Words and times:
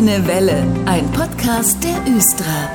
Grüne 0.00 0.26
Welle, 0.26 0.66
ein 0.86 1.12
Podcast 1.12 1.84
der 1.84 2.10
Östra. 2.10 2.70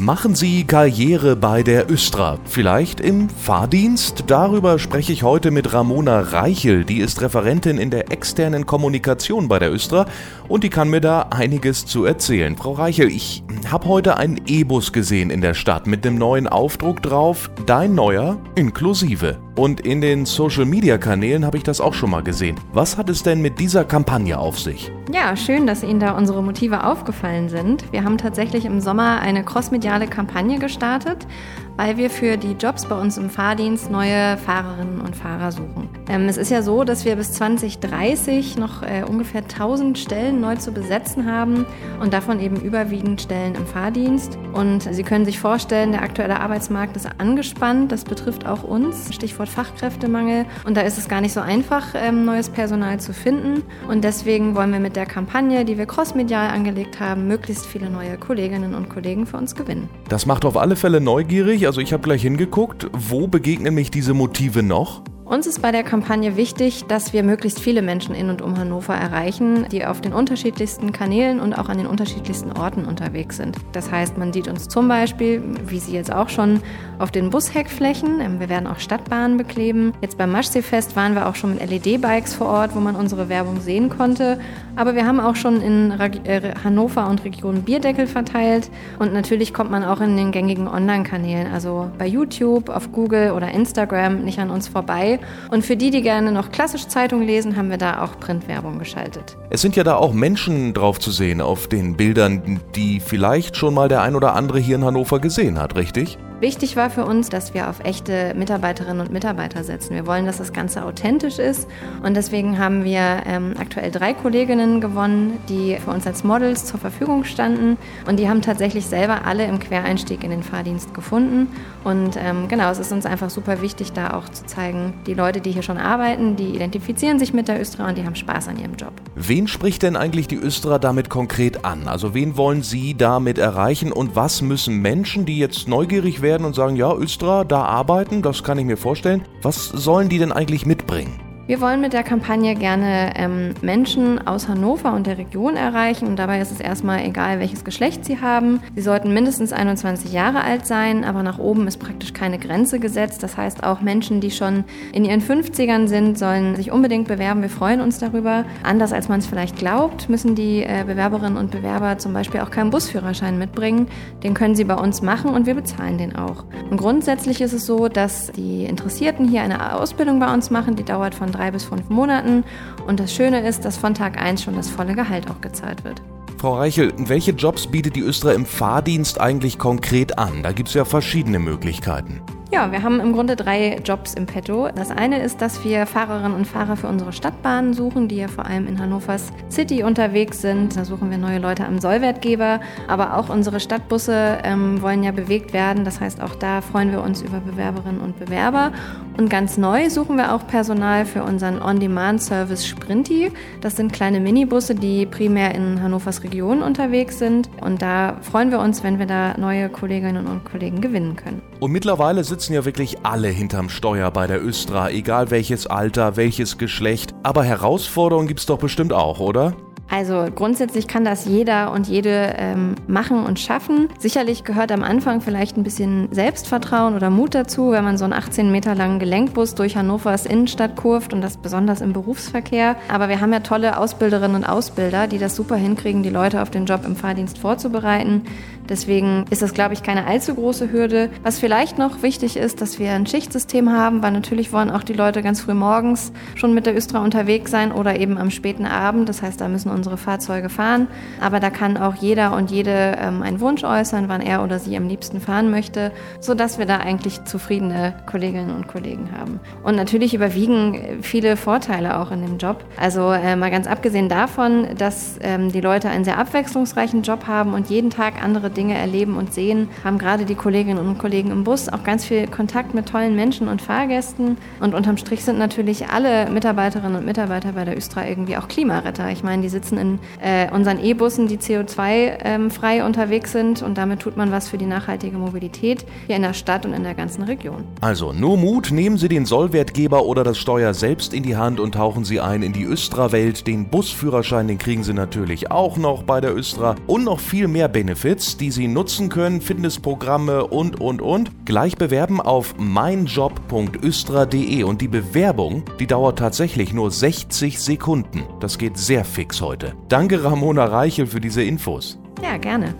Machen 0.00 0.34
Sie 0.34 0.64
Karriere 0.64 1.36
bei 1.36 1.62
der 1.62 1.88
Östra, 1.88 2.40
vielleicht 2.44 2.98
im 2.98 3.28
Fahrdienst? 3.28 4.24
Darüber 4.26 4.80
spreche 4.80 5.12
ich 5.12 5.22
heute 5.22 5.52
mit 5.52 5.72
Ramona 5.72 6.18
Reichel, 6.18 6.84
die 6.84 6.98
ist 6.98 7.22
Referentin 7.22 7.78
in 7.78 7.90
der 7.90 8.10
externen 8.10 8.66
Kommunikation 8.66 9.46
bei 9.46 9.60
der 9.60 9.72
Östra 9.72 10.06
und 10.48 10.64
die 10.64 10.70
kann 10.70 10.90
mir 10.90 11.00
da 11.00 11.28
einiges 11.30 11.86
zu 11.86 12.04
erzählen. 12.04 12.56
Frau 12.56 12.72
Reichel, 12.72 13.06
ich 13.06 13.44
habe 13.70 13.86
heute 13.86 14.16
einen 14.16 14.40
E-Bus 14.48 14.92
gesehen 14.92 15.30
in 15.30 15.40
der 15.40 15.54
Stadt 15.54 15.86
mit 15.86 16.04
dem 16.04 16.16
neuen 16.16 16.48
Aufdruck 16.48 17.00
drauf, 17.00 17.48
Dein 17.64 17.94
neuer 17.94 18.40
inklusive. 18.56 19.38
Und 19.56 19.80
in 19.80 20.00
den 20.00 20.26
Social-Media-Kanälen 20.26 21.44
habe 21.44 21.56
ich 21.56 21.62
das 21.62 21.80
auch 21.80 21.94
schon 21.94 22.10
mal 22.10 22.24
gesehen. 22.24 22.56
Was 22.72 22.98
hat 22.98 23.08
es 23.08 23.22
denn 23.22 23.40
mit 23.40 23.60
dieser 23.60 23.84
Kampagne 23.84 24.36
auf 24.36 24.58
sich? 24.58 24.90
Ja, 25.12 25.36
schön, 25.36 25.64
dass 25.64 25.84
Ihnen 25.84 26.00
da 26.00 26.16
unsere 26.16 26.42
Motive 26.42 26.82
aufgefallen 26.82 27.48
sind. 27.48 27.84
Wir 27.92 28.02
haben 28.02 28.18
tatsächlich 28.18 28.64
im 28.64 28.80
Sommer 28.80 29.20
eine 29.20 29.44
crossmediale 29.44 30.08
Kampagne 30.08 30.58
gestartet, 30.58 31.28
weil 31.76 31.96
wir 31.96 32.10
für 32.10 32.36
die 32.36 32.52
Jobs 32.52 32.86
bei 32.86 32.98
uns 32.98 33.18
im 33.18 33.30
Fahrdienst 33.30 33.90
neue 33.90 34.36
Fahrerinnen 34.38 35.00
und 35.00 35.16
Fahrer 35.16 35.52
suchen. 35.52 35.88
Ähm, 36.08 36.28
es 36.28 36.36
ist 36.36 36.50
ja 36.50 36.62
so, 36.62 36.84
dass 36.84 37.04
wir 37.04 37.16
bis 37.16 37.32
2030 37.32 38.56
noch 38.56 38.82
äh, 38.82 39.04
ungefähr 39.08 39.42
1000 39.42 39.98
Stellen 39.98 40.40
neu 40.40 40.56
zu 40.56 40.72
besetzen 40.72 41.26
haben 41.30 41.66
und 42.00 42.12
davon 42.12 42.40
eben 42.40 42.56
überwiegend 42.56 43.22
Stellen 43.22 43.54
im 43.54 43.66
Fahrdienst. 43.66 44.38
Und 44.52 44.82
Sie 44.82 45.02
können 45.02 45.24
sich 45.24 45.38
vorstellen, 45.40 45.92
der 45.92 46.02
aktuelle 46.02 46.40
Arbeitsmarkt 46.40 46.96
ist 46.96 47.08
angespannt. 47.18 47.90
Das 47.90 48.04
betrifft 48.04 48.46
auch 48.46 48.62
uns. 48.62 49.12
Stichwort 49.14 49.48
Fachkräftemangel. 49.48 50.46
Und 50.64 50.76
da 50.76 50.82
ist 50.82 50.98
es 50.98 51.08
gar 51.08 51.20
nicht 51.20 51.32
so 51.32 51.40
einfach, 51.40 51.94
ähm, 51.94 52.24
neues 52.24 52.48
Personal 52.48 53.00
zu 53.00 53.12
finden. 53.12 53.62
Und 53.88 54.04
deswegen 54.04 54.54
wollen 54.54 54.72
wir 54.72 54.80
mit 54.80 54.96
der 54.96 55.06
Kampagne, 55.06 55.64
die 55.64 55.78
wir 55.78 55.86
crossmedial 55.86 56.50
angelegt 56.50 57.00
haben, 57.00 57.26
möglichst 57.26 57.66
viele 57.66 57.90
neue 57.90 58.16
Kolleginnen 58.18 58.74
und 58.74 58.88
Kollegen 58.88 59.26
für 59.26 59.36
uns 59.36 59.54
gewinnen. 59.54 59.88
Das 60.08 60.26
macht 60.26 60.44
auf 60.44 60.56
alle 60.56 60.76
Fälle 60.76 61.00
neugierig. 61.00 61.63
Also 61.66 61.80
ich 61.80 61.92
habe 61.92 62.02
gleich 62.02 62.22
hingeguckt. 62.22 62.88
Wo 62.92 63.26
begegnen 63.26 63.74
mich 63.74 63.90
diese 63.90 64.14
Motive 64.14 64.62
noch? 64.62 65.02
Uns 65.24 65.46
ist 65.46 65.62
bei 65.62 65.72
der 65.72 65.82
Kampagne 65.82 66.36
wichtig, 66.36 66.84
dass 66.86 67.14
wir 67.14 67.22
möglichst 67.22 67.58
viele 67.58 67.80
Menschen 67.80 68.14
in 68.14 68.28
und 68.28 68.42
um 68.42 68.58
Hannover 68.58 68.94
erreichen, 68.94 69.66
die 69.72 69.86
auf 69.86 70.02
den 70.02 70.12
unterschiedlichsten 70.12 70.92
Kanälen 70.92 71.40
und 71.40 71.54
auch 71.54 71.70
an 71.70 71.78
den 71.78 71.86
unterschiedlichsten 71.86 72.52
Orten 72.52 72.84
unterwegs 72.84 73.38
sind. 73.38 73.56
Das 73.72 73.90
heißt, 73.90 74.18
man 74.18 74.34
sieht 74.34 74.48
uns 74.48 74.68
zum 74.68 74.86
Beispiel, 74.86 75.42
wie 75.66 75.78
Sie 75.78 75.92
jetzt 75.92 76.12
auch 76.12 76.28
schon, 76.28 76.60
auf 76.98 77.10
den 77.10 77.30
Busheckflächen. 77.30 78.20
Ähm, 78.20 78.38
wir 78.38 78.50
werden 78.50 78.66
auch 78.66 78.78
Stadtbahnen 78.78 79.38
bekleben. 79.38 79.94
Jetzt 80.02 80.18
beim 80.18 80.30
Maschseefest 80.30 80.94
waren 80.94 81.14
wir 81.14 81.26
auch 81.26 81.36
schon 81.36 81.54
mit 81.54 81.70
LED-Bikes 81.70 82.34
vor 82.34 82.48
Ort, 82.48 82.76
wo 82.76 82.80
man 82.80 82.94
unsere 82.94 83.30
Werbung 83.30 83.62
sehen 83.62 83.88
konnte. 83.88 84.38
Aber 84.76 84.94
wir 84.94 85.06
haben 85.06 85.20
auch 85.20 85.36
schon 85.36 85.60
in 85.60 85.92
äh, 85.92 86.54
Hannover 86.62 87.08
und 87.08 87.24
Region 87.24 87.62
Bierdeckel 87.62 88.06
verteilt. 88.06 88.70
Und 88.98 89.12
natürlich 89.12 89.54
kommt 89.54 89.70
man 89.70 89.84
auch 89.84 90.00
in 90.00 90.16
den 90.16 90.32
gängigen 90.32 90.66
Online-Kanälen, 90.66 91.52
also 91.52 91.90
bei 91.98 92.06
YouTube, 92.06 92.68
auf 92.68 92.90
Google 92.90 93.32
oder 93.32 93.50
Instagram, 93.50 94.24
nicht 94.24 94.38
an 94.38 94.50
uns 94.50 94.66
vorbei. 94.68 95.20
Und 95.50 95.64
für 95.64 95.76
die, 95.76 95.90
die 95.90 96.02
gerne 96.02 96.32
noch 96.32 96.50
klassisch 96.50 96.88
Zeitung 96.88 97.22
lesen, 97.22 97.56
haben 97.56 97.70
wir 97.70 97.78
da 97.78 98.02
auch 98.02 98.18
Printwerbung 98.18 98.78
geschaltet. 98.78 99.36
Es 99.50 99.62
sind 99.62 99.76
ja 99.76 99.84
da 99.84 99.96
auch 99.96 100.12
Menschen 100.12 100.74
drauf 100.74 100.98
zu 100.98 101.10
sehen 101.10 101.40
auf 101.40 101.68
den 101.68 101.96
Bildern, 101.96 102.60
die 102.74 103.00
vielleicht 103.00 103.56
schon 103.56 103.74
mal 103.74 103.88
der 103.88 104.02
ein 104.02 104.16
oder 104.16 104.34
andere 104.34 104.58
hier 104.58 104.76
in 104.76 104.84
Hannover 104.84 105.20
gesehen 105.20 105.60
hat, 105.60 105.76
richtig? 105.76 106.18
Wichtig 106.40 106.74
war 106.74 106.90
für 106.90 107.04
uns, 107.04 107.28
dass 107.28 107.54
wir 107.54 107.70
auf 107.70 107.78
echte 107.84 108.34
Mitarbeiterinnen 108.34 109.00
und 109.00 109.12
Mitarbeiter 109.12 109.62
setzen. 109.62 109.94
Wir 109.94 110.04
wollen, 110.04 110.26
dass 110.26 110.38
das 110.38 110.52
Ganze 110.52 110.84
authentisch 110.84 111.38
ist 111.38 111.68
und 112.02 112.14
deswegen 112.14 112.58
haben 112.58 112.82
wir 112.82 113.22
ähm, 113.24 113.54
aktuell 113.56 113.92
drei 113.92 114.14
Kolleginnen 114.14 114.80
gewonnen, 114.80 115.38
die 115.48 115.76
für 115.82 115.92
uns 115.92 116.06
als 116.08 116.24
Models 116.24 116.66
zur 116.66 116.80
Verfügung 116.80 117.22
standen 117.22 117.78
und 118.08 118.18
die 118.18 118.28
haben 118.28 118.42
tatsächlich 118.42 118.84
selber 118.86 119.24
alle 119.26 119.46
im 119.46 119.60
Quereinstieg 119.60 120.24
in 120.24 120.30
den 120.30 120.42
Fahrdienst 120.42 120.92
gefunden 120.92 121.46
und 121.84 122.16
ähm, 122.16 122.48
genau, 122.48 122.68
es 122.70 122.80
ist 122.80 122.90
uns 122.90 123.06
einfach 123.06 123.30
super 123.30 123.62
wichtig, 123.62 123.92
da 123.92 124.14
auch 124.14 124.28
zu 124.28 124.44
zeigen, 124.44 124.92
die 125.06 125.14
Leute, 125.14 125.40
die 125.40 125.52
hier 125.52 125.62
schon 125.62 125.78
arbeiten, 125.78 126.34
die 126.34 126.48
identifizieren 126.48 127.20
sich 127.20 127.32
mit 127.32 127.46
der 127.46 127.60
Östra 127.60 127.88
und 127.88 127.96
die 127.96 128.04
haben 128.04 128.16
Spaß 128.16 128.48
an 128.48 128.58
ihrem 128.58 128.74
Job. 128.74 128.92
Wen 129.14 129.46
spricht 129.46 129.84
denn 129.84 129.94
eigentlich 129.94 130.26
die 130.26 130.36
Östra 130.36 130.80
damit 130.80 131.10
konkret 131.10 131.64
an? 131.64 131.86
Also 131.86 132.12
wen 132.12 132.36
wollen 132.36 132.64
Sie 132.64 132.94
damit 132.94 133.38
erreichen 133.38 133.92
und 133.92 134.16
was 134.16 134.42
müssen 134.42 134.82
Menschen, 134.82 135.26
die 135.26 135.38
jetzt 135.38 135.68
neugierig 135.68 136.20
werden, 136.20 136.23
werden 136.24 136.44
und 136.44 136.56
sagen, 136.56 136.74
ja, 136.74 136.92
Östra, 136.92 137.44
da 137.44 137.62
arbeiten, 137.62 138.20
das 138.22 138.42
kann 138.42 138.58
ich 138.58 138.64
mir 138.64 138.76
vorstellen. 138.76 139.22
Was 139.42 139.66
sollen 139.66 140.08
die 140.08 140.18
denn 140.18 140.32
eigentlich 140.32 140.66
mitbringen? 140.66 141.23
Wir 141.46 141.60
wollen 141.60 141.82
mit 141.82 141.92
der 141.92 142.04
Kampagne 142.04 142.54
gerne 142.54 143.12
ähm, 143.16 143.52
Menschen 143.60 144.26
aus 144.26 144.48
Hannover 144.48 144.94
und 144.94 145.06
der 145.06 145.18
Region 145.18 145.56
erreichen 145.56 146.08
und 146.08 146.16
dabei 146.16 146.40
ist 146.40 146.50
es 146.50 146.58
erstmal 146.58 147.04
egal, 147.04 147.38
welches 147.38 147.64
Geschlecht 147.64 148.06
sie 148.06 148.22
haben. 148.22 148.62
Sie 148.74 148.80
sollten 148.80 149.12
mindestens 149.12 149.52
21 149.52 150.10
Jahre 150.10 150.42
alt 150.42 150.64
sein, 150.66 151.04
aber 151.04 151.22
nach 151.22 151.38
oben 151.38 151.68
ist 151.68 151.76
praktisch 151.76 152.14
keine 152.14 152.38
Grenze 152.38 152.80
gesetzt. 152.80 153.22
Das 153.22 153.36
heißt, 153.36 153.62
auch 153.62 153.82
Menschen, 153.82 154.22
die 154.22 154.30
schon 154.30 154.64
in 154.92 155.04
ihren 155.04 155.20
50ern 155.20 155.86
sind, 155.86 156.18
sollen 156.18 156.56
sich 156.56 156.72
unbedingt 156.72 157.08
bewerben. 157.08 157.42
Wir 157.42 157.50
freuen 157.50 157.82
uns 157.82 157.98
darüber. 157.98 158.46
Anders 158.62 158.94
als 158.94 159.10
man 159.10 159.18
es 159.18 159.26
vielleicht 159.26 159.58
glaubt, 159.58 160.08
müssen 160.08 160.34
die 160.34 160.62
äh, 160.62 160.84
Bewerberinnen 160.86 161.36
und 161.36 161.50
Bewerber 161.50 161.98
zum 161.98 162.14
Beispiel 162.14 162.40
auch 162.40 162.50
keinen 162.50 162.70
Busführerschein 162.70 163.36
mitbringen. 163.38 163.88
Den 164.22 164.32
können 164.32 164.54
sie 164.54 164.64
bei 164.64 164.76
uns 164.76 165.02
machen 165.02 165.28
und 165.28 165.44
wir 165.44 165.54
bezahlen 165.54 165.98
den 165.98 166.16
auch. 166.16 166.44
Und 166.70 166.78
grundsätzlich 166.78 167.42
ist 167.42 167.52
es 167.52 167.66
so, 167.66 167.88
dass 167.88 168.32
die 168.32 168.64
Interessierten 168.64 169.28
hier 169.28 169.42
eine 169.42 169.74
Ausbildung 169.74 170.20
bei 170.20 170.32
uns 170.32 170.48
machen, 170.50 170.74
die 170.74 170.84
dauert 170.84 171.14
von 171.14 171.33
drei 171.34 171.50
bis 171.50 171.64
fünf 171.64 171.88
Monaten. 171.88 172.44
Und 172.86 173.00
das 173.00 173.12
Schöne 173.12 173.46
ist, 173.46 173.64
dass 173.64 173.76
von 173.76 173.94
Tag 173.94 174.20
1 174.20 174.42
schon 174.42 174.56
das 174.56 174.68
volle 174.68 174.94
Gehalt 174.94 175.30
auch 175.30 175.40
gezahlt 175.40 175.84
wird. 175.84 176.00
Frau 176.38 176.58
Reichel, 176.58 176.92
welche 176.98 177.30
Jobs 177.30 177.66
bietet 177.66 177.96
die 177.96 178.02
Östra 178.02 178.32
im 178.32 178.44
Fahrdienst 178.44 179.20
eigentlich 179.20 179.58
konkret 179.58 180.18
an? 180.18 180.42
Da 180.42 180.52
gibt 180.52 180.68
es 180.68 180.74
ja 180.74 180.84
verschiedene 180.84 181.38
Möglichkeiten. 181.38 182.20
Ja, 182.54 182.70
wir 182.70 182.84
haben 182.84 183.00
im 183.00 183.12
Grunde 183.12 183.34
drei 183.34 183.80
Jobs 183.84 184.14
im 184.14 184.26
Petto. 184.26 184.68
Das 184.72 184.92
eine 184.92 185.20
ist, 185.20 185.42
dass 185.42 185.64
wir 185.64 185.86
Fahrerinnen 185.86 186.36
und 186.36 186.46
Fahrer 186.46 186.76
für 186.76 186.86
unsere 186.86 187.12
Stadtbahnen 187.12 187.74
suchen, 187.74 188.06
die 188.06 188.14
ja 188.14 188.28
vor 188.28 188.46
allem 188.46 188.68
in 188.68 188.78
Hannovers 188.78 189.32
City 189.50 189.82
unterwegs 189.82 190.40
sind. 190.40 190.76
Da 190.76 190.84
suchen 190.84 191.10
wir 191.10 191.18
neue 191.18 191.40
Leute 191.40 191.66
am 191.66 191.80
Sollwertgeber. 191.80 192.60
Aber 192.86 193.16
auch 193.16 193.28
unsere 193.28 193.58
Stadtbusse 193.58 194.38
ähm, 194.44 194.80
wollen 194.82 195.02
ja 195.02 195.10
bewegt 195.10 195.52
werden. 195.52 195.84
Das 195.84 196.00
heißt, 196.00 196.22
auch 196.22 196.36
da 196.36 196.60
freuen 196.60 196.92
wir 196.92 197.02
uns 197.02 197.22
über 197.22 197.40
Bewerberinnen 197.40 198.00
und 198.00 198.20
Bewerber. 198.20 198.70
Und 199.18 199.28
ganz 199.28 199.58
neu 199.58 199.90
suchen 199.90 200.16
wir 200.16 200.32
auch 200.32 200.46
Personal 200.46 201.06
für 201.06 201.24
unseren 201.24 201.60
On-Demand-Service 201.60 202.68
Sprinti. 202.68 203.32
Das 203.62 203.74
sind 203.74 203.92
kleine 203.92 204.20
Minibusse, 204.20 204.76
die 204.76 205.06
primär 205.06 205.56
in 205.56 205.82
Hannovers 205.82 206.22
Region 206.22 206.62
unterwegs 206.62 207.18
sind. 207.18 207.50
Und 207.60 207.82
da 207.82 208.18
freuen 208.20 208.52
wir 208.52 208.60
uns, 208.60 208.84
wenn 208.84 209.00
wir 209.00 209.06
da 209.06 209.36
neue 209.38 209.68
Kolleginnen 209.70 210.28
und 210.28 210.44
Kollegen 210.44 210.80
gewinnen 210.80 211.16
können. 211.16 211.42
Und 211.64 211.72
mittlerweile 211.72 212.24
sitzen 212.24 212.52
ja 212.52 212.66
wirklich 212.66 213.06
alle 213.06 213.28
hinterm 213.28 213.70
Steuer 213.70 214.10
bei 214.10 214.26
der 214.26 214.44
Östra, 214.44 214.90
egal 214.90 215.30
welches 215.30 215.66
Alter, 215.66 216.14
welches 216.14 216.58
Geschlecht. 216.58 217.14
Aber 217.22 217.42
Herausforderungen 217.42 218.28
gibt's 218.28 218.44
doch 218.44 218.58
bestimmt 218.58 218.92
auch, 218.92 219.18
oder? 219.18 219.56
Also 219.90 220.26
grundsätzlich 220.34 220.88
kann 220.88 221.04
das 221.04 221.24
jeder 221.26 221.70
und 221.72 221.86
jede 221.86 222.34
ähm, 222.36 222.74
machen 222.86 223.24
und 223.24 223.38
schaffen. 223.38 223.88
Sicherlich 223.98 224.44
gehört 224.44 224.72
am 224.72 224.82
Anfang 224.82 225.20
vielleicht 225.20 225.56
ein 225.56 225.62
bisschen 225.62 226.08
Selbstvertrauen 226.10 226.94
oder 226.94 227.10
Mut 227.10 227.34
dazu, 227.34 227.70
wenn 227.70 227.84
man 227.84 227.98
so 227.98 228.04
einen 228.04 228.12
18 228.12 228.50
Meter 228.50 228.74
langen 228.74 228.98
Gelenkbus 228.98 229.54
durch 229.54 229.76
Hannovers 229.76 230.26
Innenstadt 230.26 230.76
kurft 230.76 231.12
und 231.12 231.20
das 231.20 231.36
besonders 231.36 231.80
im 231.80 231.92
Berufsverkehr. 231.92 232.76
Aber 232.88 233.08
wir 233.08 233.20
haben 233.20 233.32
ja 233.32 233.40
tolle 233.40 233.78
Ausbilderinnen 233.78 234.36
und 234.36 234.44
Ausbilder, 234.44 235.06
die 235.06 235.18
das 235.18 235.36
super 235.36 235.56
hinkriegen, 235.56 236.02
die 236.02 236.10
Leute 236.10 236.42
auf 236.42 236.50
den 236.50 236.66
Job 236.66 236.84
im 236.84 236.96
Fahrdienst 236.96 237.38
vorzubereiten. 237.38 238.22
Deswegen 238.68 239.26
ist 239.28 239.42
das, 239.42 239.52
glaube 239.52 239.74
ich, 239.74 239.82
keine 239.82 240.06
allzu 240.06 240.34
große 240.34 240.72
Hürde. 240.72 241.10
Was 241.22 241.38
vielleicht 241.38 241.76
noch 241.76 242.02
wichtig 242.02 242.36
ist, 242.36 242.62
dass 242.62 242.78
wir 242.78 242.92
ein 242.92 243.06
Schichtsystem 243.06 243.70
haben, 243.70 244.02
weil 244.02 244.12
natürlich 244.12 244.52
wollen 244.52 244.70
auch 244.70 244.82
die 244.82 244.94
Leute 244.94 245.22
ganz 245.22 245.42
früh 245.42 245.54
morgens 245.54 246.12
schon 246.34 246.54
mit 246.54 246.64
der 246.64 246.74
Östra 246.74 247.04
unterwegs 247.04 247.50
sein 247.50 247.72
oder 247.72 247.98
eben 248.00 248.16
am 248.16 248.30
späten 248.30 248.64
Abend. 248.64 249.08
Das 249.08 249.20
heißt, 249.20 249.40
da 249.40 249.48
müssen 249.48 249.70
unsere 249.74 249.96
Fahrzeuge 249.96 250.48
fahren. 250.48 250.88
Aber 251.20 251.40
da 251.40 251.50
kann 251.50 251.76
auch 251.76 251.94
jeder 251.94 252.34
und 252.36 252.50
jede 252.50 252.96
ähm, 252.98 253.22
einen 253.22 253.40
Wunsch 253.40 253.64
äußern, 253.64 254.08
wann 254.08 254.20
er 254.20 254.42
oder 254.42 254.58
sie 254.58 254.76
am 254.76 254.88
liebsten 254.88 255.20
fahren 255.20 255.50
möchte, 255.50 255.92
sodass 256.20 256.58
wir 256.58 256.66
da 256.66 256.78
eigentlich 256.78 257.24
zufriedene 257.24 257.94
Kolleginnen 258.06 258.54
und 258.54 258.68
Kollegen 258.68 259.10
haben. 259.18 259.40
Und 259.62 259.76
natürlich 259.76 260.14
überwiegen 260.14 261.02
viele 261.02 261.36
Vorteile 261.36 261.98
auch 261.98 262.10
in 262.10 262.22
dem 262.22 262.38
Job. 262.38 262.64
Also 262.76 263.12
äh, 263.12 263.36
mal 263.36 263.50
ganz 263.50 263.66
abgesehen 263.66 264.08
davon, 264.08 264.68
dass 264.78 265.18
ähm, 265.22 265.50
die 265.52 265.60
Leute 265.60 265.88
einen 265.88 266.04
sehr 266.04 266.18
abwechslungsreichen 266.18 267.02
Job 267.02 267.26
haben 267.26 267.54
und 267.54 267.70
jeden 267.70 267.90
Tag 267.90 268.22
andere 268.22 268.50
Dinge 268.50 268.74
erleben 268.74 269.16
und 269.16 269.34
sehen, 269.34 269.68
haben 269.82 269.98
gerade 269.98 270.24
die 270.24 270.34
Kolleginnen 270.34 270.86
und 270.86 270.98
Kollegen 270.98 271.30
im 271.30 271.44
Bus 271.44 271.68
auch 271.68 271.82
ganz 271.84 272.04
viel 272.04 272.26
Kontakt 272.28 272.74
mit 272.74 272.88
tollen 272.88 273.16
Menschen 273.16 273.48
und 273.48 273.62
Fahrgästen. 273.62 274.36
Und 274.60 274.74
unterm 274.74 274.96
Strich 274.96 275.24
sind 275.24 275.38
natürlich 275.38 275.88
alle 275.88 276.30
Mitarbeiterinnen 276.30 276.96
und 276.96 277.06
Mitarbeiter 277.06 277.52
bei 277.52 277.64
der 277.64 277.76
Östra 277.76 278.06
irgendwie 278.06 278.36
auch 278.36 278.48
Klimaretter. 278.48 279.10
Ich 279.10 279.22
meine, 279.22 279.42
die 279.42 279.48
sitzen 279.48 279.63
sitzen 279.64 279.78
in 279.78 279.98
äh, 280.20 280.52
unseren 280.52 280.78
E-Bussen, 280.78 281.26
die 281.28 281.38
CO2-frei 281.38 282.18
ähm, 282.22 282.50
unterwegs 282.84 283.32
sind 283.32 283.62
und 283.62 283.78
damit 283.78 284.00
tut 284.00 284.16
man 284.16 284.30
was 284.30 284.48
für 284.48 284.58
die 284.58 284.66
nachhaltige 284.66 285.16
Mobilität 285.16 285.86
hier 286.06 286.16
in 286.16 286.22
der 286.22 286.34
Stadt 286.34 286.66
und 286.66 286.74
in 286.74 286.82
der 286.82 286.94
ganzen 286.94 287.22
Region. 287.22 287.64
Also 287.80 288.12
nur 288.12 288.36
Mut, 288.36 288.70
nehmen 288.70 288.98
Sie 288.98 289.08
den 289.08 289.24
Sollwertgeber 289.26 290.04
oder 290.04 290.24
das 290.24 290.38
Steuer 290.38 290.74
selbst 290.74 291.14
in 291.14 291.22
die 291.22 291.36
Hand 291.36 291.60
und 291.60 291.74
tauchen 291.74 292.04
Sie 292.04 292.20
ein 292.20 292.42
in 292.42 292.52
die 292.52 292.64
Östra-Welt. 292.64 293.46
Den 293.46 293.68
Busführerschein, 293.68 294.48
den 294.48 294.58
kriegen 294.58 294.82
Sie 294.84 294.92
natürlich 294.92 295.50
auch 295.50 295.78
noch 295.78 296.02
bei 296.02 296.20
der 296.20 296.36
Östra 296.36 296.74
und 296.86 297.04
noch 297.04 297.20
viel 297.20 297.48
mehr 297.48 297.68
Benefits, 297.68 298.36
die 298.36 298.50
Sie 298.50 298.68
nutzen 298.68 299.08
können, 299.08 299.40
Fitnessprogramme 299.40 300.46
und, 300.46 300.78
und, 300.80 301.00
und. 301.00 301.30
Gleich 301.46 301.76
bewerben 301.76 302.20
auf 302.20 302.56
meinjob.östra.de 302.58 304.64
und 304.64 304.80
die 304.80 304.88
Bewerbung, 304.88 305.62
die 305.78 305.86
dauert 305.86 306.18
tatsächlich 306.18 306.72
nur 306.72 306.90
60 306.90 307.60
Sekunden. 307.60 308.24
Das 308.40 308.58
geht 308.58 308.76
sehr 308.76 309.04
fix 309.04 309.40
heute. 309.40 309.53
Danke 309.88 310.22
Ramona 310.22 310.64
Reichel 310.64 311.06
für 311.06 311.20
diese 311.20 311.42
Infos. 311.42 311.98
Ja, 312.22 312.36
gerne. 312.36 312.74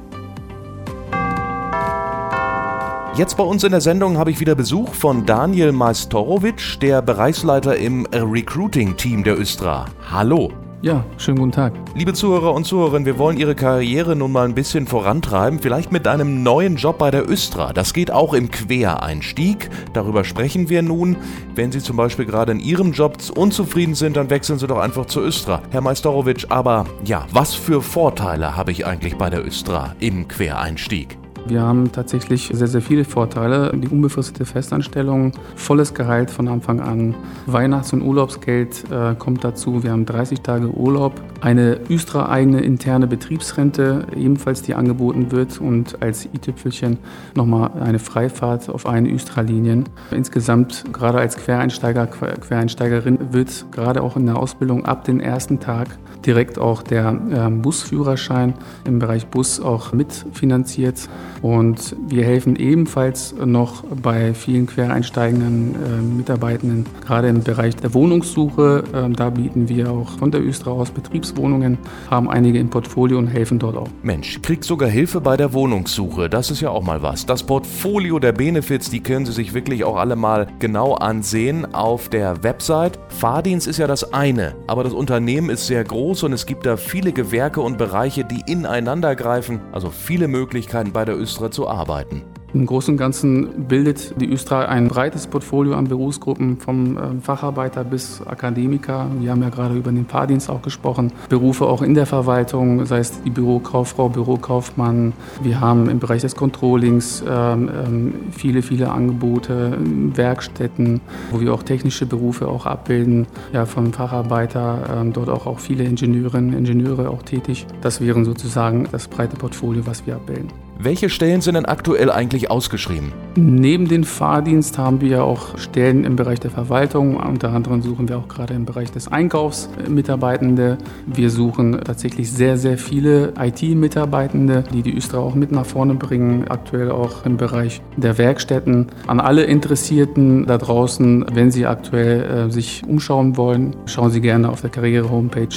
Jetzt 3.17 3.37
bei 3.37 3.45
uns 3.45 3.63
in 3.63 3.71
der 3.71 3.81
Sendung 3.81 4.19
habe 4.19 4.33
ich 4.33 4.41
wieder 4.41 4.57
Besuch 4.57 4.93
von 4.93 5.25
Daniel 5.25 5.71
Majstorovic, 5.71 6.81
der 6.81 7.01
Bereichsleiter 7.01 7.77
im 7.77 8.07
Recruiting-Team 8.07 9.23
der 9.23 9.39
Östra. 9.39 9.85
Hallo. 10.11 10.51
Ja, 10.85 11.03
schönen 11.17 11.39
guten 11.39 11.53
Tag. 11.53 11.73
Liebe 11.95 12.13
Zuhörer 12.13 12.53
und 12.53 12.67
Zuhörerinnen, 12.67 13.07
wir 13.07 13.17
wollen 13.17 13.39
Ihre 13.39 13.55
Karriere 13.55 14.15
nun 14.15 14.33
mal 14.33 14.45
ein 14.45 14.55
bisschen 14.55 14.87
vorantreiben, 14.87 15.59
vielleicht 15.59 15.91
mit 15.93 16.07
einem 16.07 16.43
neuen 16.43 16.77
Job 16.77 16.99
bei 16.99 17.11
der 17.11 17.27
Östra. 17.27 17.73
Das 17.73 17.95
geht 17.95 18.11
auch 18.11 18.35
im 18.35 18.51
Quereinstieg. 18.51 19.71
Darüber 19.95 20.25
sprechen 20.25 20.69
wir 20.69 20.83
nun. 20.83 21.17
Wenn 21.55 21.73
Sie 21.73 21.81
zum 21.81 21.97
Beispiel 21.97 22.27
gerade 22.27 22.53
in 22.53 22.61
Ihrem 22.61 22.93
Job 22.93 23.17
unzufrieden 23.35 23.95
sind, 23.95 24.19
dann 24.19 24.29
wechseln 24.29 24.59
Sie 24.59 24.67
doch 24.67 24.79
einfach 24.79 25.07
zur 25.07 25.23
Östra. 25.23 25.63
Herr 25.71 25.81
Majstorovic, 25.81 26.45
aber 26.51 26.85
ja, 27.03 27.25
was 27.33 27.55
für 27.55 27.81
Vorteile 27.81 28.55
habe 28.55 28.71
ich 28.71 28.85
eigentlich 28.85 29.17
bei 29.17 29.31
der 29.31 29.43
Östra 29.43 29.97
im 30.01 30.29
Quereinstieg? 30.29 31.17
Wir 31.47 31.61
haben 31.61 31.93
tatsächlich 31.93 32.51
sehr, 32.55 32.69
sehr 32.69 32.81
viele 32.81 33.05
Vorteile. 33.05 33.71
Die 33.77 33.89
unbefristete 33.89 34.47
Festanstellung, 34.47 35.33
volles 35.57 35.93
Gehalt 35.93 36.31
von 36.31 36.49
Anfang 36.49 36.81
an, 36.81 37.15
Weihnachts- 37.47 37.93
und 37.93 38.01
Urlaubsgeld 38.01 38.85
äh, 38.91 39.15
kommt 39.15 39.45
dazu. 39.45 39.83
Wir 39.83 39.93
haben 39.93 40.07
30 40.07 40.41
Tage 40.41 40.69
Urlaub, 40.71 41.21
eine 41.43 41.81
Östra-eigene 41.91 42.63
interne 42.63 43.07
Betriebsrente, 43.07 44.07
ebenfalls 44.17 44.63
die 44.63 44.75
angeboten 44.75 45.33
wird 45.33 45.61
und 45.61 46.03
als 46.03 46.25
i-Tüpfelchen 46.25 46.99
nochmal 47.35 47.73
eine 47.79 47.99
Freifahrt 47.99 48.71
auf 48.71 48.87
allen 48.87 49.07
Östra-Linien. 49.07 49.85
Insgesamt, 50.13 50.85
gerade 50.93 51.19
als 51.19 51.37
Quereinsteiger, 51.37 52.07
Quereinsteigerin, 52.07 53.19
wird 53.33 53.67
gerade 53.71 54.03
auch 54.03 54.17
in 54.17 54.25
der 54.25 54.37
Ausbildung 54.37 54.87
ab 54.87 55.05
dem 55.05 55.21
ersten 55.21 55.61
Tag 55.61 55.89
direkt 56.27 56.59
auch 56.59 56.83
der 56.83 57.19
äh, 57.31 57.51
Busführerschein 57.51 58.55
im 58.85 58.99
Bereich 58.99 59.27
Bus 59.27 59.61
auch 59.61 59.93
mitfinanziert. 59.93 61.09
Und 61.43 61.95
wir 62.09 62.25
helfen 62.25 62.57
ebenfalls 62.57 63.35
noch 63.45 63.85
bei 63.85 64.33
vielen 64.33 64.67
quereinsteigenden 64.67 65.75
äh, 65.75 66.17
Mitarbeitenden, 66.17 66.87
gerade 67.05 67.29
im 67.29 67.43
Bereich 67.43 67.77
der 67.77 67.93
Wohnungssuche. 67.93 68.85
Äh, 68.93 69.11
da 69.11 69.31
bieten 69.31 69.69
wir 69.69 69.91
auch 69.91 70.19
von 70.19 70.31
der 70.31 70.43
Östra 70.43 70.71
aus 70.71 70.91
Betriebswohnungen, 70.91 71.79
haben 72.11 72.31
einige 72.31 72.59
im 72.59 72.71
Portfolio 72.71 73.19
und 73.19 73.27
helfen 73.27 73.59
dort 73.59 73.77
auch. 73.77 73.89
Mensch, 74.03 74.41
kriegt 74.41 74.65
sogar 74.65 74.89
Hilfe 74.89 75.21
bei 75.21 75.37
der 75.37 75.53
Wohnungssuche. 75.53 76.31
Das 76.31 76.51
ist 76.51 76.61
ja 76.61 76.71
auch 76.71 76.83
mal 76.83 77.03
was. 77.03 77.27
Das 77.27 77.43
Portfolio 77.43 78.19
der 78.19 78.33
Benefits, 78.33 78.89
die 78.89 79.01
können 79.01 79.27
Sie 79.27 79.33
sich 79.33 79.53
wirklich 79.53 79.85
auch 79.85 79.97
alle 79.97 80.17
mal 80.17 80.47
genau 80.59 80.95
ansehen 80.95 81.75
auf 81.75 82.09
der 82.09 82.43
Website. 82.43 82.99
Fahrdienst 83.09 83.67
ist 83.67 83.79
ja 83.79 83.87
das 83.87 84.13
eine, 84.15 84.55
aber 84.67 84.85
das 84.85 84.93
Unternehmen 84.93 85.51
ist 85.51 85.67
sehr 85.67 85.85
groß 85.85 86.14
und 86.23 86.33
es 86.33 86.47
gibt 86.47 86.67
da 86.67 86.77
viele 86.77 87.13
Gewerke 87.13 87.61
und 87.61 87.79
Bereiche, 87.79 88.25
die 88.25 88.43
ineinander 88.51 89.17
greifen. 89.17 89.61
Also 89.73 89.91
viele 89.91 90.29
Möglichkeiten 90.29 90.93
bei 90.93 91.05
der 91.05 91.19
Östra 91.19 91.51
zu 91.51 91.69
arbeiten. 91.69 92.23
Im 92.55 92.67
Großen 92.67 92.95
und 92.95 92.99
Ganzen 92.99 93.67
bildet 93.67 94.15
die 94.21 94.33
Östra 94.33 94.67
ein 94.67 94.87
breites 94.87 95.27
Portfolio 95.27 95.75
an 95.75 95.89
Berufsgruppen 95.89 96.59
vom 96.59 96.97
ähm, 96.97 97.21
Facharbeiter 97.21 97.83
bis 97.83 98.23
Akademiker. 98.25 99.09
Wir 99.19 99.33
haben 99.33 99.43
ja 99.43 99.49
gerade 99.49 99.75
über 99.75 99.91
den 99.91 100.07
Fahrdienst 100.07 100.49
auch 100.49 100.63
gesprochen. 100.63 101.13
Berufe 101.29 101.67
auch 101.67 101.83
in 101.83 101.95
der 101.95 102.07
Verwaltung, 102.07 102.87
sei 102.87 102.99
es 102.99 103.21
die 103.23 103.31
Bürokauffrau, 103.31 104.09
Bürokaufmann. 104.09 105.15
Wir 105.43 105.61
haben 105.61 105.91
im 105.91 105.99
Bereich 105.99 106.23
des 106.23 106.37
Controllings 106.37 107.25
ähm, 107.29 107.69
ähm, 107.69 108.15
viele, 108.31 108.63
viele 108.63 108.89
Angebote, 108.91 109.77
Werkstätten, 110.15 111.01
wo 111.33 111.41
wir 111.41 111.53
auch 111.53 111.65
technische 111.65 112.07
Berufe 112.07 112.47
auch 112.47 112.67
abbilden. 112.67 113.27
Ja, 113.53 113.67
vom 113.67 113.93
Facharbeiter, 113.93 115.05
dort 115.13 115.29
auch, 115.29 115.47
auch 115.47 115.59
viele 115.59 115.85
Ingenieurinnen, 115.85 116.53
Ingenieure 116.53 117.11
auch 117.11 117.23
tätig. 117.23 117.67
Das 117.81 118.01
wären 118.01 118.25
sozusagen 118.25 118.87
das 118.93 119.09
breite 119.09 119.37
Portfolio, 119.37 119.85
was 119.87 120.07
wir 120.07 120.15
abbilden. 120.15 120.64
Welche 120.77 121.09
Stellen 121.09 121.41
sind 121.41 121.55
denn 121.55 121.67
aktuell 121.67 122.11
eigentlich 122.11 122.51
ausgeschrieben? 122.51 123.13
Neben 123.37 123.87
dem 123.87 124.03
Fahrdienst 124.03 124.77
haben 124.77 125.01
wir 125.01 125.23
auch 125.23 125.57
Stellen 125.57 126.05
im 126.05 126.17
Bereich 126.17 126.41
der 126.41 126.51
Verwaltung. 126.51 127.17
Unter 127.17 127.53
anderem 127.53 127.81
suchen 127.81 128.09
wir 128.09 128.19
auch 128.19 128.27
gerade 128.27 128.55
im 128.55 128.65
Bereich 128.65 128.91
des 128.91 129.07
Einkaufs 129.07 129.69
Mitarbeitende. 129.89 130.79
Wir 131.07 131.31
suchen 131.31 131.81
tatsächlich 131.85 132.31
sehr, 132.33 132.57
sehr 132.59 132.77
viele 132.77 133.35
IT-Mitarbeitende, 133.39 134.65
die 134.73 134.83
die 134.83 134.97
Östra 134.97 135.19
auch 135.19 135.37
mit 135.37 135.53
nach 135.53 135.65
vorne 135.65 135.95
bringen. 135.95 136.49
Aktuell 136.49 136.91
auch 136.91 137.25
im 137.25 137.37
Bereich 137.37 137.81
der 137.97 138.19
Werkstätten. 138.19 138.89
An 139.07 139.21
alle 139.21 139.45
Interessierten 139.45 140.45
da 140.47 140.59
draußen, 140.59 141.25
wenn 141.33 141.53
Sie 141.53 141.67
aktuell 141.67 142.49
äh, 142.49 142.51
sich 142.51 142.83
umschauen 142.87 143.37
wollen, 143.37 143.77
schauen 143.87 144.11
Sie 144.11 144.21
gerne 144.21 144.49
auf 144.49 144.61
der 144.61 144.71
Karriere-Homepage 144.71 145.55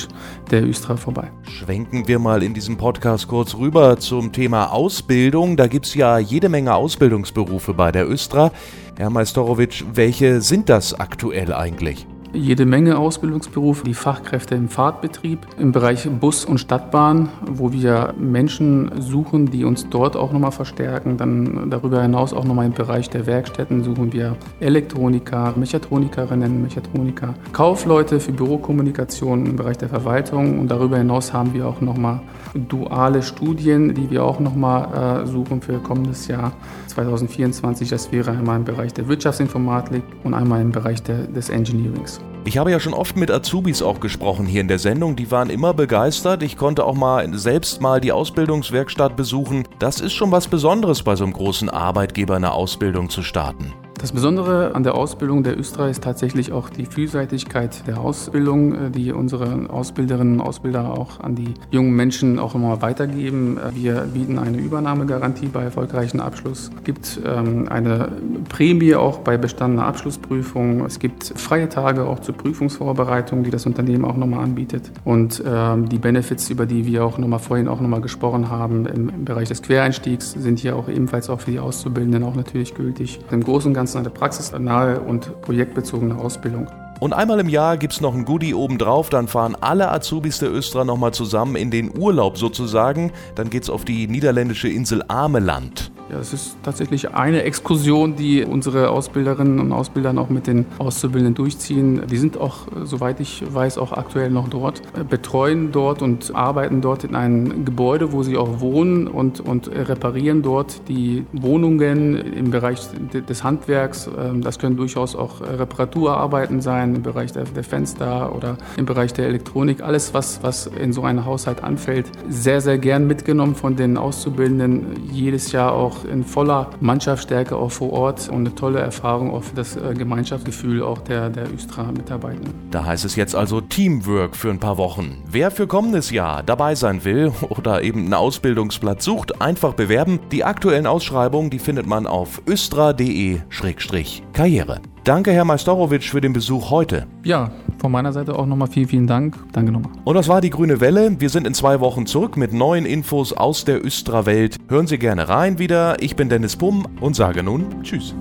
der 0.52 0.64
Östra 0.64 0.96
vorbei. 0.96 1.32
Schwenken 1.42 2.08
wir 2.08 2.20
mal 2.20 2.44
in 2.44 2.54
diesem 2.54 2.78
Podcast 2.78 3.28
kurz 3.28 3.56
rüber 3.56 3.98
zum 3.98 4.32
Thema 4.32 4.72
Ausbildung. 4.72 5.07
Ausbildung. 5.08 5.56
Da 5.56 5.68
gibt 5.68 5.86
es 5.86 5.94
ja 5.94 6.20
jede 6.20 6.50
Menge 6.50 6.76
Ausbildungsberufe 6.76 7.74
bei 7.74 7.94
der 7.94 8.10
Östra. 8.10 8.52
Herr 8.98 9.10
Majstorovic, 9.10 9.86
welche 9.94 10.42
sind 10.42 10.68
das 10.68 10.94
aktuell 10.94 11.54
eigentlich? 11.54 12.06
Jede 12.38 12.66
Menge 12.66 12.98
Ausbildungsberufe, 12.98 13.84
die 13.84 13.94
Fachkräfte 13.94 14.56
im 14.56 14.70
Fahrtbetrieb, 14.70 15.40
im 15.60 15.72
Bereich 15.72 16.08
Bus 16.10 16.46
und 16.46 16.60
Stadtbahn, 16.60 17.30
wo 17.46 17.72
wir 17.72 18.14
Menschen 18.18 18.92
suchen, 19.02 19.48
die 19.48 19.66
uns 19.66 19.90
dort 19.90 20.16
auch 20.16 20.32
nochmal 20.32 20.52
verstärken. 20.52 21.18
Dann 21.18 21.70
darüber 21.70 22.02
hinaus 22.02 22.34
auch 22.34 22.46
nochmal 22.46 22.68
im 22.68 22.74
Bereich 22.74 23.10
der 23.10 23.26
Werkstätten 23.26 23.84
suchen 23.84 24.14
wir 24.14 24.36
Elektroniker, 24.60 25.54
Mechatronikerinnen, 25.56 26.62
Mechatroniker, 26.62 27.34
Kaufleute 27.52 28.20
für 28.20 28.32
Bürokommunikation 28.32 29.46
im 29.46 29.56
Bereich 29.56 29.78
der 29.78 29.90
Verwaltung 29.90 30.60
und 30.60 30.70
darüber 30.70 30.98
hinaus 30.98 31.34
haben 31.34 31.54
wir 31.54 31.68
auch 31.68 31.82
nochmal 31.82 32.22
duale 32.54 33.24
Studien, 33.24 33.94
die 33.94 34.10
wir 34.10 34.24
auch 34.24 34.40
nochmal 34.40 35.24
äh, 35.24 35.28
suchen 35.28 35.62
für 35.62 35.80
kommendes 35.80 36.28
Jahr 36.28 36.54
2024. 36.88 37.90
Das 37.90 38.12
wäre 38.12 38.32
einmal 38.32 38.58
im 38.58 38.66
Bereich 38.66 38.94
der 38.94 39.08
Wirtschaftsinformatik 39.08 40.04
und 40.24 40.34
einmal 40.34 40.62
im 40.62 40.72
Bereich 40.72 41.02
der, 41.04 41.28
des 41.28 41.50
Engineerings. 41.50 42.20
Ich 42.48 42.58
habe 42.58 42.72
ja 42.72 42.80
schon 42.80 42.94
oft 42.94 43.18
mit 43.18 43.30
Azubis 43.30 43.82
auch 43.82 44.00
gesprochen 44.00 44.46
hier 44.46 44.62
in 44.62 44.70
der 44.70 44.80
Sendung. 44.80 45.18
Die 45.18 45.30
waren 45.32 45.50
immer 45.50 45.74
begeistert. 45.74 46.42
Ich 46.44 46.56
konnte 46.56 46.86
auch 46.86 46.96
mal 46.96 47.38
selbst 47.38 47.82
mal 47.82 48.00
die 48.00 48.14
Ausbildungswerkstatt 48.14 49.18
besuchen. 49.18 49.68
Das 49.80 50.00
ist 50.00 50.14
schon 50.14 50.32
was 50.32 50.48
Besonderes 50.48 51.04
bei 51.04 51.18
so 51.18 51.26
einem 51.26 51.34
großen 51.34 51.70
Arbeitgeber 51.70 52.38
eine 52.38 52.54
Ausbildung 52.54 53.10
zu 53.10 53.22
starten. 53.22 53.74
Das 54.00 54.12
Besondere 54.12 54.76
an 54.76 54.84
der 54.84 54.94
Ausbildung 54.94 55.42
der 55.42 55.60
Östra 55.60 55.88
ist 55.88 56.04
tatsächlich 56.04 56.52
auch 56.52 56.70
die 56.70 56.86
Vielseitigkeit 56.86 57.88
der 57.88 58.00
Ausbildung, 58.00 58.76
äh, 58.76 58.92
die 58.92 59.12
unsere 59.12 59.72
Ausbilderinnen 59.72 60.40
und 60.40 60.46
Ausbilder 60.46 60.94
auch 60.94 61.20
an 61.20 61.34
die 61.34 61.56
jungen 61.72 61.96
Menschen 61.96 62.38
auch 62.38 62.54
immer 62.54 62.84
weitergeben. 62.84 63.58
Äh, 63.58 63.76
wir 63.76 64.02
bieten 64.14 64.38
eine 64.38 64.58
Übernahmegarantie 64.58 65.48
bei 65.48 65.64
erfolgreichen 65.64 66.20
Abschluss. 66.20 66.70
Es 66.78 66.84
gibt 66.84 67.20
ähm, 67.26 67.68
eine 67.70 68.10
Prämie 68.50 68.94
auch 68.94 69.18
bei 69.20 69.36
bestandener 69.38 69.88
Abschlussprüfung. 69.88 70.86
Es 70.86 71.00
gibt 71.00 71.34
freie 71.36 71.68
Tage 71.68 72.06
auch 72.06 72.20
zur 72.20 72.36
Prüfungsvorbereitung, 72.38 73.44
die 73.44 73.50
das 73.50 73.66
Unternehmen 73.66 74.06
auch 74.06 74.16
nochmal 74.16 74.44
anbietet. 74.44 74.92
Und 75.06 75.42
ähm, 75.44 75.90
die 75.90 75.98
Benefits, 75.98 76.52
über 76.52 76.68
die 76.68 76.86
wir 76.86 77.04
auch 77.04 77.18
nochmal 77.18 77.40
vorhin 77.40 77.68
auch 77.68 77.82
nochmal 77.82 78.02
gesprochen 78.02 78.52
haben, 78.52 78.86
im 78.86 79.26
Bereich 79.26 79.48
des 79.48 79.64
Quereinstiegs, 79.64 80.34
sind 80.34 80.60
hier 80.60 80.76
auch 80.76 80.88
ebenfalls 80.88 81.32
auch 81.32 81.40
für 81.40 81.50
die 81.50 81.60
Auszubildenden 81.60 82.24
auch 82.24 82.36
natürlich 82.36 82.76
gültig. 82.76 83.20
Im 83.32 83.44
Großen 83.44 83.72
und 83.72 83.74
Ganzen 83.74 83.87
Eine 83.96 84.10
praxisnahe 84.10 85.00
und 85.00 85.42
projektbezogene 85.42 86.16
Ausbildung. 86.16 86.68
Und 87.00 87.14
einmal 87.14 87.40
im 87.40 87.50
Jahr 87.50 87.78
gibt 87.78 87.94
es 87.94 88.02
noch 88.02 88.14
ein 88.14 88.26
Goodie 88.26 88.54
obendrauf, 88.54 89.10
dann 89.10 89.28
fahren 89.28 89.56
alle 89.60 89.92
Azubis 89.92 90.40
der 90.40 90.52
Östra 90.52 90.84
nochmal 90.84 91.14
zusammen 91.14 91.56
in 91.56 91.70
den 91.70 91.96
Urlaub 91.96 92.38
sozusagen. 92.38 93.12
Dann 93.36 93.50
geht 93.50 93.64
es 93.64 93.70
auf 93.70 93.86
die 93.86 94.08
niederländische 94.08 94.68
Insel 94.68 95.04
Ameland. 95.08 95.92
Ja, 96.10 96.20
es 96.20 96.32
ist 96.32 96.56
tatsächlich 96.64 97.14
eine 97.14 97.44
Exkursion, 97.44 98.16
die 98.16 98.46
unsere 98.46 98.90
Ausbilderinnen 98.92 99.60
und 99.60 99.74
Ausbilder 99.74 100.18
auch 100.18 100.30
mit 100.30 100.48
den 100.48 100.66
Auszubildenden 100.80 101.36
durchziehen. 101.36 102.02
Die 102.10 102.16
sind 102.16 102.38
auch, 102.38 102.60
soweit 102.86 103.20
ich 103.20 103.44
weiß, 103.54 103.78
auch 103.78 103.92
aktuell 103.92 104.30
noch 104.30 104.48
dort, 104.48 104.82
betreuen 105.10 105.74
dort 105.74 106.02
und 106.02 106.34
arbeiten 106.34 106.80
dort 106.80 107.04
in 107.04 107.14
einem 107.14 107.66
Gebäude, 107.66 108.14
wo 108.14 108.24
sie 108.24 108.38
auch 108.38 108.62
wohnen 108.62 109.08
und, 109.08 109.42
und 109.42 109.70
reparieren 109.70 110.44
dort 110.44 110.88
die 110.88 111.26
Wohnungen 111.34 112.16
im 112.16 112.52
Bereich 112.52 112.80
des 113.28 113.44
Handwerks. 113.44 114.10
Ähm, 114.18 114.42
das 114.42 114.60
können 114.60 114.78
durchaus 114.78 115.14
auch 115.14 115.42
Reparaturarbeiten 115.42 116.62
sein 116.62 116.96
im 116.96 117.04
Bereich 117.04 117.34
der, 117.34 117.44
der 117.44 117.66
Fenster 117.66 118.34
oder 118.34 118.58
im 118.78 118.86
Bereich 118.86 119.12
der 119.12 119.28
Elektronik. 119.28 119.84
Alles, 119.84 120.14
was, 120.14 120.42
was 120.42 120.68
in 120.68 120.94
so 120.94 121.04
einem 121.04 121.26
Haushalt 121.26 121.66
anfällt, 121.66 122.06
sehr, 122.30 122.62
sehr 122.62 122.78
gern 122.78 123.08
mitgenommen 123.08 123.56
von 123.56 123.76
den 123.76 123.98
Auszubildenden. 123.98 125.10
Jedes 125.12 125.52
Jahr 125.52 125.74
auch 125.74 125.97
in 126.06 126.24
voller 126.24 126.70
Mannschaftsstärke 126.80 127.56
auch 127.56 127.72
vor 127.72 127.94
Ort 127.94 128.30
und 128.30 128.38
eine 128.38 128.56
tolle 128.56 128.80
Erfahrung 128.80 129.34
auch 129.34 129.44
für 129.44 129.56
das 129.56 129.76
äh, 129.76 129.94
Gemeinschaftsgefühl 129.94 130.82
auch 130.84 131.00
der, 131.00 131.30
der 131.30 131.54
Östra-Mitarbeitenden. 131.54 132.54
Da 132.72 132.86
heißt 132.86 133.06
es 133.06 133.16
jetzt 133.16 133.36
also 133.36 133.62
Teamwork 133.62 134.36
für 134.36 134.50
ein 134.50 134.60
paar 134.60 134.78
Wochen. 134.78 135.24
Wer 135.30 135.52
für 135.52 135.68
kommendes 135.68 136.10
Jahr 136.12 136.44
dabei 136.44 136.76
sein 136.76 137.04
will 137.04 137.32
oder 137.50 137.84
eben 137.84 138.06
einen 138.06 138.14
Ausbildungsplatz 138.14 139.06
sucht, 139.06 139.42
einfach 139.42 139.74
bewerben. 139.74 140.20
Die 140.32 140.44
aktuellen 140.44 140.86
Ausschreibungen, 140.88 141.50
die 141.50 141.60
findet 141.60 141.88
man 141.88 142.08
auf 142.08 142.42
östra.de-karriere. 142.48 144.80
Danke, 145.04 145.32
Herr 145.32 145.46
Majstorovic, 145.46 146.04
für 146.04 146.20
den 146.20 146.34
Besuch 146.34 146.70
heute. 146.70 147.08
Ja, 147.24 147.52
von 147.78 147.92
meiner 147.92 148.14
Seite 148.14 148.38
auch 148.38 148.46
nochmal 148.46 148.68
vielen, 148.68 148.88
vielen 148.88 149.08
Dank. 149.08 149.38
Danke 149.54 149.72
nochmal. 149.72 149.92
Und 150.04 150.16
das 150.16 150.28
war 150.28 150.42
die 150.42 150.50
Grüne 150.50 150.80
Welle. 150.80 151.20
Wir 151.20 151.30
sind 151.30 151.48
in 151.48 151.54
zwei 151.54 151.80
Wochen 151.80 152.06
zurück 152.06 152.38
mit 152.38 152.54
neuen 152.54 152.86
Infos 152.86 153.34
aus 153.34 153.66
der 153.66 153.86
Östra-Welt. 153.86 154.58
Hören 154.70 154.88
Sie 154.88 154.98
gerne 154.98 155.30
rein 155.30 155.60
wieder. 155.60 156.02
Ich 156.02 156.16
bin 156.16 156.30
Dennis 156.30 156.56
Pumm 156.56 156.88
und 157.02 157.16
sage 157.16 157.44
nun 157.44 157.84
Tschüss. 157.84 158.16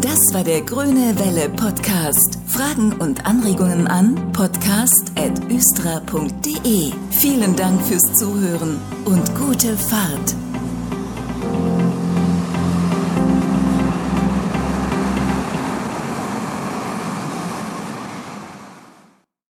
Das 0.00 0.18
war 0.32 0.44
der 0.44 0.62
Grüne 0.62 1.14
Welle 1.18 1.48
Podcast. 1.48 2.38
Fragen 2.46 2.92
und 2.94 3.24
Anregungen 3.24 3.86
an 3.86 4.32
podcast.östra.de. 4.32 6.92
Vielen 7.10 7.56
Dank 7.56 7.80
fürs 7.82 8.12
Zuhören 8.14 8.78
und 9.04 9.34
gute 9.34 9.76
Fahrt. 9.76 10.34